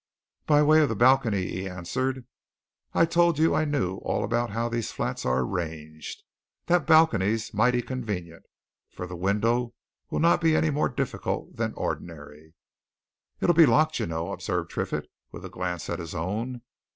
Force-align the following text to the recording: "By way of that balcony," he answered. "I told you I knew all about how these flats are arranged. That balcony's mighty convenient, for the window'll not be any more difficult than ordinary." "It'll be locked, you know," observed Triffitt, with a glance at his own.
"By 0.47 0.63
way 0.63 0.81
of 0.81 0.89
that 0.89 0.95
balcony," 0.95 1.45
he 1.49 1.69
answered. 1.69 2.25
"I 2.91 3.05
told 3.05 3.37
you 3.37 3.53
I 3.53 3.65
knew 3.65 3.97
all 3.97 4.23
about 4.23 4.49
how 4.49 4.67
these 4.67 4.91
flats 4.91 5.27
are 5.27 5.41
arranged. 5.41 6.23
That 6.65 6.87
balcony's 6.87 7.53
mighty 7.53 7.83
convenient, 7.83 8.47
for 8.89 9.05
the 9.05 9.15
window'll 9.15 9.75
not 10.11 10.41
be 10.41 10.55
any 10.55 10.71
more 10.71 10.89
difficult 10.89 11.55
than 11.57 11.75
ordinary." 11.75 12.55
"It'll 13.41 13.53
be 13.53 13.67
locked, 13.67 13.99
you 13.99 14.07
know," 14.07 14.31
observed 14.31 14.71
Triffitt, 14.71 15.07
with 15.31 15.45
a 15.45 15.49
glance 15.49 15.87
at 15.87 15.99
his 15.99 16.15
own. 16.15 16.63